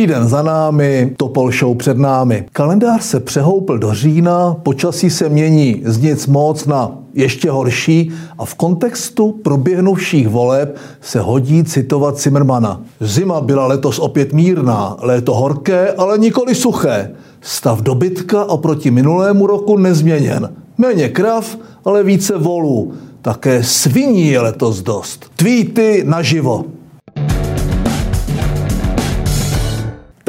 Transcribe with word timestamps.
Týden 0.00 0.28
za 0.28 0.42
námi, 0.42 1.12
Topol 1.16 1.52
Show 1.52 1.76
před 1.76 1.98
námi. 1.98 2.44
Kalendář 2.52 3.02
se 3.02 3.20
přehoupl 3.20 3.78
do 3.78 3.94
října, 3.94 4.56
počasí 4.62 5.10
se 5.10 5.28
mění 5.28 5.82
z 5.84 5.98
nic 5.98 6.26
moc 6.26 6.66
na 6.66 6.98
ještě 7.14 7.50
horší 7.50 8.10
a 8.38 8.44
v 8.44 8.54
kontextu 8.54 9.32
proběhnuvších 9.32 10.28
voleb 10.28 10.76
se 11.00 11.20
hodí 11.20 11.64
citovat 11.64 12.18
Zimmermana. 12.18 12.82
Zima 13.00 13.40
byla 13.40 13.66
letos 13.66 13.98
opět 13.98 14.32
mírná, 14.32 14.96
léto 15.00 15.34
horké, 15.34 15.92
ale 15.92 16.18
nikoli 16.18 16.54
suché. 16.54 17.10
Stav 17.40 17.80
dobytka 17.80 18.44
oproti 18.44 18.90
minulému 18.90 19.46
roku 19.46 19.76
nezměněn. 19.76 20.52
Méně 20.78 21.08
krav, 21.08 21.58
ale 21.84 22.02
více 22.02 22.38
volů. 22.38 22.92
Také 23.22 23.62
sviní 23.62 24.26
je 24.26 24.40
letos 24.40 24.82
dost. 24.82 25.26
Tweety 25.36 26.04
naživo. 26.06 26.64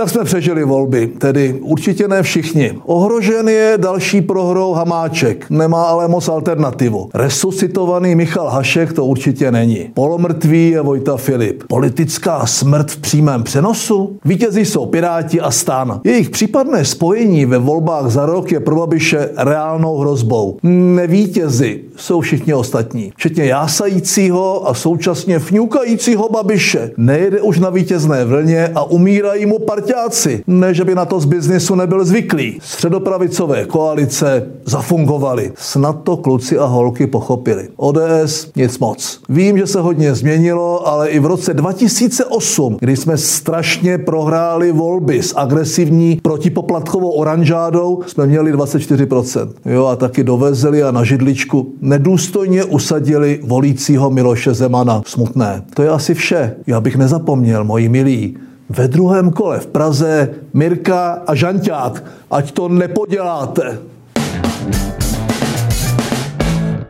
Tak 0.02 0.10
jsme 0.10 0.23
přežili 0.23 0.64
volby, 0.64 1.08
tedy 1.08 1.60
určitě 1.62 2.08
ne 2.08 2.23
všichni. 2.23 2.73
Ohrožen 2.86 3.50
je 3.50 3.73
další 3.78 4.22
prohrou 4.22 4.74
Hamáček, 4.74 5.50
nemá 5.50 5.84
ale 5.84 6.08
moc 6.08 6.27
alternativu. 6.27 7.10
Resuscitovaný 7.14 8.16
Michal 8.16 8.50
Hašek 8.50 8.94
to 8.94 9.05
určitě 9.05 9.52
není. 9.52 9.90
Polomrtvý 9.94 10.70
je 10.70 10.82
Vojta 10.82 11.18
Filip. 11.18 11.64
Politická 11.68 12.46
smrt 12.46 12.91
v 12.91 12.98
přímém 12.98 13.44
přenosu? 13.44 14.18
Vítězí 14.26 14.66
jsou 14.66 14.86
Piráti 14.86 15.41
a 15.41 15.52
Stan. 15.52 16.02
Jejich 16.04 16.30
případné 16.30 16.86
spojení 16.86 17.46
ve 17.46 17.58
volbách 17.58 18.10
za 18.12 18.26
rok 18.26 18.52
je 18.52 18.60
pro 18.60 18.76
Babiše 18.76 19.30
reálnou 19.38 19.98
hrozbou. 19.98 20.58
Nevítězi 20.63 21.80
jsou 21.96 22.22
všichni 22.22 22.54
ostatní, 22.54 23.12
včetně 23.16 23.46
jásajícího 23.46 24.70
a 24.70 24.74
současně 24.74 25.40
fňukajícího 25.40 26.30
Babiše. 26.30 26.91
Nejede 26.98 27.41
už 27.41 27.60
na 27.60 27.70
vítězné 27.70 28.26
vlně 28.26 28.72
a 28.76 28.84
umírají 28.84 29.46
mu 29.46 29.60
partě 29.60 29.91
parťáci, 29.92 30.44
ne 30.48 30.74
že 30.74 30.86
by 30.86 30.96
na 30.96 31.06
to 31.06 31.20
z 31.20 31.26
biznisu 31.26 31.76
nebyl 31.76 32.06
zvyklý. 32.06 32.60
Středopravicové 32.62 33.66
koalice 33.66 34.48
zafungovaly. 34.66 35.52
Snad 35.56 36.04
to 36.04 36.18
kluci 36.18 36.58
a 36.58 36.66
holky 36.66 37.08
pochopili. 37.08 37.68
ODS 37.76 38.52
nic 38.56 38.80
moc. 38.80 39.20
Vím, 39.30 39.58
že 39.58 39.68
se 39.68 39.82
hodně 39.82 40.16
změnilo, 40.16 40.88
ale 40.88 41.10
i 41.10 41.20
v 41.20 41.26
roce 41.26 41.54
2008, 41.54 42.78
kdy 42.80 42.98
jsme 42.98 43.18
strašně 43.18 43.98
prohráli 43.98 44.72
volby 44.72 45.24
s 45.24 45.38
agresivní 45.38 46.20
protipoplatkovou 46.24 47.12
oranžádou, 47.12 48.02
jsme 48.08 48.28
měli 48.28 48.54
24%. 48.54 49.50
Jo, 49.66 49.86
a 49.86 49.96
taky 49.96 50.24
dovezeli 50.24 50.84
a 50.84 50.92
na 50.92 51.04
židličku 51.04 51.74
nedůstojně 51.82 52.64
usadili 52.64 53.40
volícího 53.44 54.10
Miloše 54.10 54.54
Zemana. 54.54 55.02
Smutné. 55.06 55.64
To 55.74 55.84
je 55.84 55.90
asi 55.90 56.14
vše. 56.14 56.56
Já 56.68 56.82
bych 56.82 56.96
nezapomněl, 56.96 57.64
moji 57.64 57.90
milí, 57.90 58.38
ve 58.72 58.88
druhém 58.88 59.32
kole 59.32 59.60
v 59.60 59.68
Praze 59.68 60.30
Mirka 60.54 61.22
a 61.27 61.36
Žanťák. 61.36 62.04
Ať 62.32 62.52
to 62.52 62.68
nepoděláte. 62.68 63.78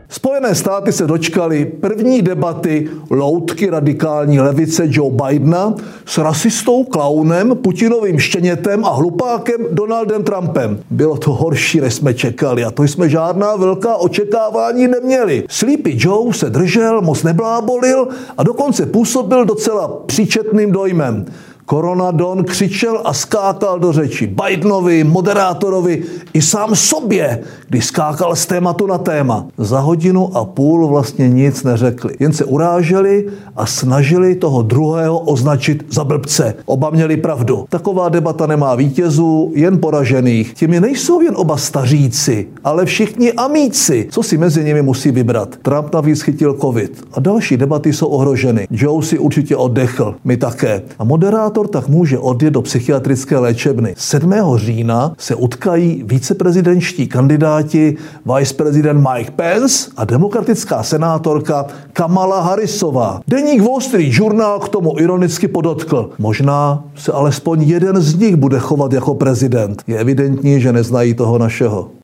Spojené 0.08 0.54
státy 0.54 0.92
se 0.92 1.06
dočkali 1.06 1.64
první 1.64 2.22
debaty 2.22 2.90
loutky 3.10 3.70
radikální 3.70 4.40
levice 4.40 4.82
Joe 4.86 5.16
Bidena 5.16 5.74
s 6.06 6.18
rasistou, 6.18 6.84
klaunem, 6.84 7.56
Putinovým 7.56 8.18
štěnětem 8.18 8.84
a 8.84 8.88
hlupákem 8.88 9.60
Donaldem 9.70 10.22
Trumpem. 10.22 10.78
Bylo 10.90 11.16
to 11.16 11.32
horší, 11.32 11.80
než 11.80 11.94
jsme 11.94 12.14
čekali 12.14 12.64
a 12.64 12.70
to 12.70 12.82
jsme 12.82 13.08
žádná 13.08 13.56
velká 13.56 13.96
očekávání 13.96 14.88
neměli. 14.88 15.44
Sleepy 15.50 15.96
Joe 15.98 16.34
se 16.34 16.50
držel, 16.50 17.02
moc 17.02 17.22
neblábolil 17.22 18.08
a 18.38 18.42
dokonce 18.42 18.86
působil 18.86 19.44
docela 19.44 19.88
příčetným 20.06 20.72
dojmem. 20.72 21.26
Koronadon 21.66 22.44
křičel 22.44 23.00
a 23.04 23.12
skákal 23.12 23.78
do 23.78 23.92
řeči 23.92 24.26
Bidenovi, 24.26 25.04
moderátorovi 25.04 26.02
i 26.32 26.42
sám 26.42 26.76
sobě, 26.76 27.40
když 27.68 27.84
skákal 27.84 28.36
z 28.36 28.46
tématu 28.46 28.86
na 28.86 28.98
téma. 28.98 29.46
Za 29.58 29.80
hodinu 29.80 30.36
a 30.36 30.44
půl 30.44 30.88
vlastně 30.88 31.28
nic 31.28 31.62
neřekli. 31.62 32.14
Jen 32.20 32.32
se 32.32 32.44
uráželi 32.44 33.26
a 33.56 33.66
snažili 33.66 34.34
toho 34.34 34.62
druhého 34.62 35.18
označit 35.18 35.86
za 35.90 36.04
blbce. 36.04 36.54
Oba 36.64 36.90
měli 36.90 37.16
pravdu. 37.16 37.64
Taková 37.68 38.08
debata 38.08 38.46
nemá 38.46 38.74
vítězů, 38.74 39.52
jen 39.54 39.78
poražených. 39.78 40.54
Těmi 40.54 40.80
nejsou 40.80 41.20
jen 41.20 41.34
oba 41.36 41.56
staříci, 41.56 42.48
ale 42.64 42.84
všichni 42.84 43.32
amíci. 43.32 44.08
Co 44.10 44.22
si 44.22 44.38
mezi 44.38 44.64
nimi 44.64 44.82
musí 44.82 45.10
vybrat? 45.10 45.56
Trump 45.62 45.94
navíc 45.94 46.22
chytil 46.22 46.54
covid 46.54 47.04
a 47.12 47.20
další 47.20 47.56
debaty 47.56 47.92
jsou 47.92 48.06
ohroženy. 48.06 48.66
Joe 48.70 49.06
si 49.06 49.18
určitě 49.18 49.56
oddechl, 49.56 50.14
my 50.24 50.36
také. 50.36 50.82
A 50.98 51.04
moderátor 51.04 51.51
senátor 51.52 51.68
tak 51.68 51.88
může 51.88 52.18
odjet 52.18 52.50
do 52.50 52.62
psychiatrické 52.62 53.38
léčebny. 53.38 53.94
7. 53.98 54.32
října 54.56 55.12
se 55.18 55.34
utkají 55.34 56.02
viceprezidentští 56.06 57.06
kandidáti 57.06 57.96
viceprezident 58.38 59.08
Mike 59.08 59.30
Pence 59.30 59.90
a 59.96 60.04
demokratická 60.04 60.82
senátorka 60.82 61.66
Kamala 61.92 62.40
Harrisová. 62.40 63.20
Deník 63.28 63.62
Wall 63.62 63.80
Street 63.80 64.12
Journal 64.12 64.60
k 64.60 64.68
tomu 64.68 64.98
ironicky 64.98 65.48
podotkl. 65.48 66.10
Možná 66.18 66.84
se 66.96 67.12
alespoň 67.12 67.62
jeden 67.62 68.00
z 68.00 68.14
nich 68.14 68.36
bude 68.36 68.58
chovat 68.58 68.92
jako 68.92 69.14
prezident. 69.14 69.82
Je 69.86 69.98
evidentní, 69.98 70.60
že 70.60 70.72
neznají 70.72 71.14
toho 71.14 71.38
našeho. 71.38 72.01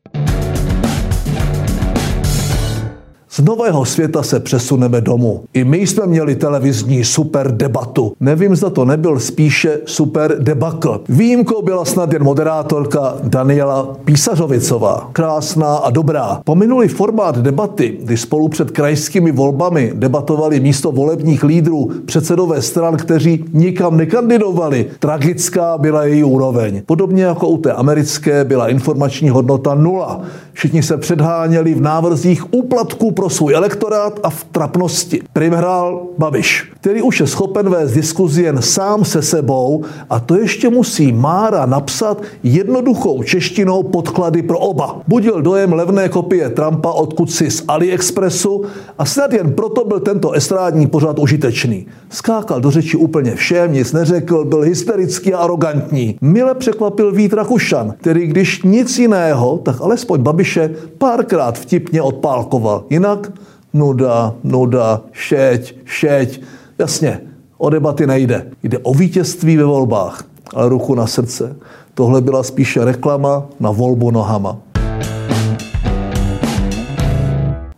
Z 3.39 3.43
nového 3.43 3.85
světa 3.85 4.23
se 4.23 4.41
přesuneme 4.41 5.01
domů. 5.01 5.45
I 5.55 5.65
my 5.65 5.79
jsme 5.79 6.07
měli 6.07 6.37
televizní 6.37 7.05
super 7.05 7.57
debatu. 7.57 8.13
Nevím, 8.21 8.57
zda 8.57 8.71
to 8.71 8.85
nebyl 8.85 9.21
spíše 9.21 9.81
super 9.85 10.37
debakl. 10.39 11.01
Výjimkou 11.09 11.63
byla 11.63 11.85
snad 11.85 12.13
jen 12.13 12.25
moderátorka 12.25 13.15
Daniela 13.23 13.97
Písařovicová. 14.05 15.11
Krásná 15.13 15.77
a 15.77 15.91
dobrá. 15.91 16.41
Pominuli 16.45 16.89
formát 16.89 17.39
debaty, 17.39 17.99
kdy 18.03 18.17
spolu 18.17 18.49
před 18.49 18.71
krajskými 18.71 19.33
volbami 19.33 19.93
debatovali 19.95 20.61
místo 20.61 20.93
volebních 20.93 21.45
lídrů 21.45 21.91
předsedové 22.07 22.63
stran, 22.63 22.97
kteří 22.97 23.45
nikam 23.53 23.97
nekandidovali. 23.97 24.87
Tragická 24.99 25.79
byla 25.79 26.05
její 26.05 26.25
úroveň. 26.25 26.83
Podobně 26.87 27.25
jako 27.25 27.49
u 27.49 27.59
té 27.59 27.73
americké 27.73 28.45
byla 28.45 28.69
informační 28.69 29.29
hodnota 29.29 29.75
nula. 29.75 30.21
Všichni 30.53 30.83
se 30.83 30.97
předháněli 30.97 31.75
v 31.75 31.81
návrzích 31.81 32.55
úplatků 32.55 33.11
pro 33.11 33.28
svůj 33.29 33.55
elektorát 33.55 34.21
a 34.23 34.31
v 34.31 34.45
trapnosti. 34.45 35.23
Prim 35.33 35.53
hrál 35.53 36.03
Babiš, 36.19 36.73
který 36.81 37.03
už 37.03 37.21
je 37.21 37.27
schopen 37.27 37.71
vést 37.71 37.93
diskuzi 37.93 38.43
jen 38.43 38.63
sám 38.63 39.05
se 39.05 39.23
sebou 39.23 39.85
a 40.11 40.21
to 40.21 40.37
ještě 40.37 40.71
musí 40.71 41.13
Mára 41.13 41.67
napsat 41.67 42.23
jednoduchou 42.43 43.23
češtinou 43.23 43.83
podklady 43.83 44.43
pro 44.43 44.59
oba. 44.59 45.01
Budil 45.09 45.43
dojem 45.43 45.73
levné 45.73 46.09
kopie 46.09 46.51
Trumpa 46.51 46.91
od 46.91 47.31
si 47.31 47.51
z 47.51 47.65
AliExpressu 47.69 48.65
a 48.99 49.05
snad 49.05 49.33
jen 49.33 49.53
proto 49.53 49.85
byl 49.85 50.01
tento 50.01 50.33
estrádní 50.33 50.87
pořad 50.87 51.19
užitečný. 51.19 51.87
Skákal 52.11 52.61
do 52.61 52.71
řeči 52.71 52.97
úplně 52.97 53.35
všem, 53.35 53.73
nic 53.73 53.93
neřekl, 53.93 54.45
byl 54.45 54.61
hysterický 54.61 55.35
a 55.35 55.39
arrogantní. 55.39 56.19
Mile 56.21 56.55
překvapil 56.55 57.13
Vít 57.13 57.33
Rakušan, 57.33 57.95
který 58.01 58.27
když 58.27 58.63
nic 58.63 58.99
jiného, 58.99 59.59
tak 59.59 59.81
alespoň 59.81 60.21
Babiše 60.21 60.71
párkrát 60.99 61.59
vtipně 61.59 62.03
odpálkoval. 62.03 62.85
Jinak 62.91 63.18
jinak 63.19 63.33
nuda, 63.73 64.35
nuda, 64.45 65.01
šeť, 65.13 65.75
šeť. 65.85 66.41
Jasně, 66.79 67.21
o 67.59 67.71
debaty 67.71 68.07
nejde. 68.07 68.47
Jde 68.63 68.79
o 68.79 68.95
vítězství 68.95 69.57
ve 69.57 69.65
volbách, 69.65 70.25
ale 70.55 70.69
ruku 70.69 70.95
na 70.95 71.07
srdce. 71.07 71.57
Tohle 71.95 72.21
byla 72.21 72.43
spíše 72.43 72.85
reklama 72.85 73.47
na 73.61 73.71
volbu 73.71 74.11
nohama. 74.11 74.59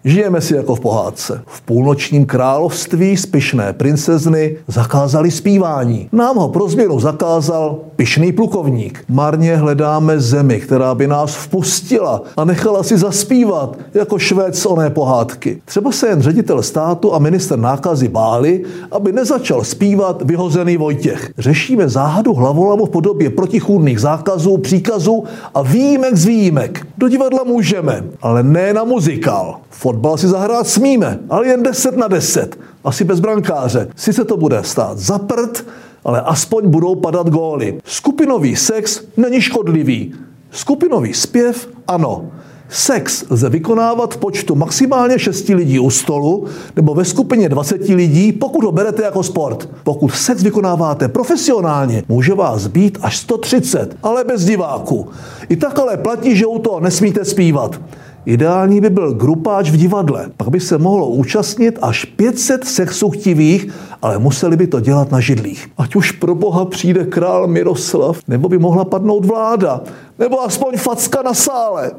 Žijeme 0.05 0.41
si 0.41 0.55
jako 0.55 0.75
v 0.75 0.81
pohádce. 0.81 1.43
V 1.47 1.61
půlnočním 1.61 2.27
království 2.27 3.17
spišné 3.17 3.73
princezny 3.73 4.57
zakázali 4.69 5.31
zpívání. 5.31 6.09
Nám 6.13 6.37
ho 6.37 6.49
pro 6.49 6.69
změnu 6.69 7.01
zakázal 7.01 7.79
pišný 7.97 8.33
plukovník. 8.33 9.05
Marně 9.09 9.57
hledáme 9.57 10.21
zemi, 10.21 10.61
která 10.61 10.95
by 10.95 11.07
nás 11.07 11.35
vpustila 11.35 12.23
a 12.37 12.45
nechala 12.45 12.83
si 12.83 12.99
zaspívat 12.99 13.79
jako 13.95 14.19
švéd 14.19 14.57
z 14.57 14.67
oné 14.67 14.91
pohádky. 14.91 15.63
Třeba 15.65 15.93
se 15.93 16.09
jen 16.09 16.23
ředitel 16.23 16.63
státu 16.63 17.15
a 17.15 17.19
minister 17.19 17.59
nákazy 17.59 18.09
báli, 18.09 18.65
aby 18.93 19.13
nezačal 19.13 19.65
zpívat 19.65 20.23
vyhozený 20.23 20.77
Vojtěch. 20.77 21.31
Řešíme 21.39 21.89
záhadu 21.89 22.35
hlavolamu 22.35 22.87
v 22.87 22.91
podobě 22.91 23.31
protichůdných 23.31 24.01
zákazů, 24.01 24.57
příkazů 24.57 25.25
a 25.55 25.63
výjimek 25.63 26.17
z 26.17 26.25
výjimek. 26.25 26.87
Do 26.99 27.09
divadla 27.09 27.45
můžeme, 27.45 28.05
ale 28.23 28.43
ne 28.43 28.73
na 28.73 28.85
muzikál. 28.85 29.57
Fotbal 29.91 30.19
si 30.19 30.29
zahrát 30.29 30.67
smíme, 30.67 31.19
ale 31.31 31.47
jen 31.47 31.63
10 31.63 31.97
na 31.97 32.09
10. 32.09 32.59
Asi 32.85 33.05
bez 33.05 33.21
brankáře. 33.21 33.89
Sice 33.97 34.25
to 34.25 34.37
bude 34.37 34.63
stát 34.63 34.99
za 34.99 35.19
prd, 35.19 35.67
ale 36.05 36.21
aspoň 36.21 36.71
budou 36.71 36.95
padat 36.95 37.29
góly. 37.29 37.81
Skupinový 37.85 38.57
sex 38.57 39.03
není 39.17 39.41
škodlivý. 39.41 40.15
Skupinový 40.51 41.15
zpěv 41.15 41.69
ano. 41.87 42.31
Sex 42.69 43.25
lze 43.31 43.49
vykonávat 43.49 44.15
v 44.15 44.17
počtu 44.17 44.55
maximálně 44.55 45.19
6 45.19 45.49
lidí 45.49 45.79
u 45.79 45.91
stolu 45.91 46.47
nebo 46.77 46.95
ve 46.95 47.05
skupině 47.05 47.49
20 47.49 47.89
lidí, 47.89 48.33
pokud 48.33 48.65
ho 48.65 48.73
berete 48.73 49.03
jako 49.03 49.23
sport. 49.23 49.69
Pokud 49.85 50.09
sex 50.09 50.43
vykonáváte 50.43 51.09
profesionálně, 51.09 52.03
může 52.09 52.35
vás 52.35 52.67
být 52.67 52.99
až 53.03 53.19
130, 53.19 53.97
ale 54.03 54.25
bez 54.25 54.45
diváků. 54.45 55.09
I 55.49 55.57
tak 55.57 55.79
ale 55.79 55.97
platí, 55.97 56.37
že 56.37 56.47
u 56.47 56.59
toho 56.59 56.81
nesmíte 56.81 57.25
zpívat. 57.25 57.81
Ideální 58.25 58.81
by 58.81 58.91
byl 58.91 59.15
grupáč 59.15 59.71
v 59.71 59.77
divadle. 59.77 60.31
Pak 60.37 60.49
by 60.49 60.61
se 60.61 60.79
mohlo 60.79 61.09
účastnit 61.09 61.79
až 61.83 62.05
500 62.05 62.65
sexuchtivých, 62.65 63.69
ale 64.03 64.19
museli 64.19 64.57
by 64.57 64.67
to 64.67 64.81
dělat 64.81 65.11
na 65.11 65.21
židlích. 65.21 65.69
Ať 65.79 65.97
už 65.97 66.13
pro 66.13 66.35
boha 66.35 66.65
přijde 66.65 67.05
král 67.05 67.47
Miroslav, 67.47 68.19
nebo 68.29 68.49
by 68.49 68.59
mohla 68.59 68.85
padnout 68.85 69.25
vláda, 69.25 69.81
nebo 70.19 70.43
aspoň 70.43 70.77
facka 70.77 71.23
na 71.23 71.35
sále. 71.35 71.93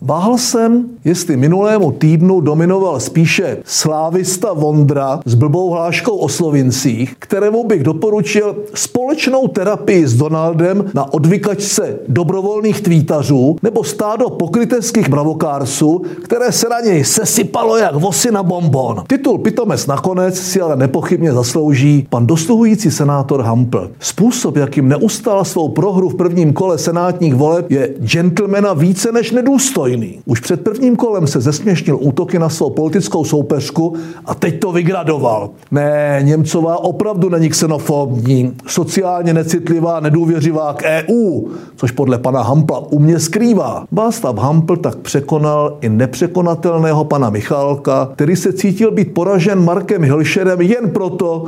Váhal 0.00 0.38
jsem, 0.38 0.84
jestli 1.04 1.36
minulému 1.36 1.92
týdnu 1.92 2.40
dominoval 2.40 3.00
spíše 3.00 3.58
slávista 3.64 4.52
Vondra 4.52 5.20
s 5.24 5.34
blbou 5.34 5.70
hláškou 5.70 6.16
o 6.16 6.28
Slovincích, 6.28 7.14
kterému 7.18 7.64
bych 7.64 7.82
doporučil 7.82 8.56
společnou 8.74 9.48
terapii 9.48 10.06
s 10.06 10.14
Donaldem 10.14 10.84
na 10.94 11.12
odvykačce 11.12 11.98
dobrovolných 12.08 12.80
tweetařů 12.80 13.56
nebo 13.62 13.84
stádo 13.84 14.30
pokryteckých 14.30 15.08
bravokársů, 15.08 16.02
které 16.24 16.52
se 16.52 16.68
na 16.68 16.80
něj 16.80 17.04
sesypalo 17.04 17.76
jak 17.76 17.94
vosy 17.94 18.30
na 18.32 18.42
bonbon. 18.42 19.02
Titul 19.06 19.38
Pitomec 19.38 19.86
nakonec 19.86 20.38
si 20.38 20.60
ale 20.60 20.76
nepochybně 20.76 21.32
zaslouží 21.32 22.06
pan 22.10 22.26
dosluhující 22.26 22.90
senátor 22.90 23.42
Hampl. 23.42 23.90
Způsob, 24.00 24.56
jakým 24.56 24.88
neustál 24.88 25.44
svou 25.44 25.68
prohru 25.68 26.08
v 26.08 26.14
prvním 26.14 26.52
kole 26.52 26.78
senátních 26.78 27.34
voleb, 27.34 27.70
je 27.70 27.94
gentlemana 27.98 28.72
více 28.72 29.12
než 29.12 29.30
nedůstojný 29.30 29.85
důstojný. 29.86 30.18
Už 30.26 30.40
před 30.40 30.60
prvním 30.60 30.96
kolem 30.96 31.26
se 31.26 31.40
zesměšnil 31.40 31.98
útoky 32.00 32.38
na 32.38 32.48
svou 32.48 32.70
politickou 32.70 33.24
soupeřku 33.24 33.94
a 34.26 34.34
teď 34.34 34.60
to 34.60 34.72
vygradoval. 34.72 35.50
Ne, 35.70 36.20
Němcová 36.22 36.84
opravdu 36.84 37.28
není 37.28 37.48
xenofobní, 37.48 38.52
sociálně 38.66 39.34
necitlivá, 39.34 40.00
nedůvěřivá 40.00 40.74
k 40.74 40.82
EU, 40.82 41.48
což 41.76 41.90
podle 41.90 42.18
pana 42.18 42.42
Hampla 42.42 42.92
u 42.92 42.98
mě 42.98 43.20
skrývá. 43.20 43.84
Václav 43.92 44.36
Hampl 44.36 44.76
tak 44.76 44.96
překonal 44.96 45.78
i 45.80 45.88
nepřekonatelného 45.88 47.04
pana 47.04 47.30
Michálka, 47.30 48.10
který 48.14 48.36
se 48.36 48.52
cítil 48.52 48.90
být 48.90 49.14
poražen 49.14 49.64
Markem 49.64 50.02
Hilšerem 50.02 50.60
jen 50.60 50.90
proto, 50.90 51.44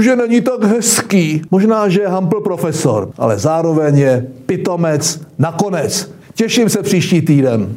že 0.00 0.16
není 0.16 0.40
tak 0.40 0.64
hezký. 0.64 1.42
Možná, 1.50 1.88
že 1.88 2.00
je 2.00 2.08
Hampl 2.08 2.40
profesor, 2.40 3.10
ale 3.18 3.38
zároveň 3.38 3.98
je 3.98 4.26
pitomec 4.46 5.20
nakonec. 5.38 6.21
Těším 6.34 6.68
se 6.68 6.82
příští 6.82 7.20
týden. 7.20 7.76